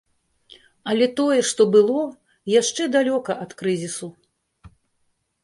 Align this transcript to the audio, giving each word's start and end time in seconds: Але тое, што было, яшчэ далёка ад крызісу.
Але 0.93 1.07
тое, 1.19 1.37
што 1.49 1.67
было, 1.75 1.99
яшчэ 2.61 2.83
далёка 2.97 3.37
ад 3.45 3.51
крызісу. 3.61 4.11